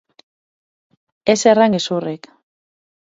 [1.33, 2.25] Ez erran gezurrik.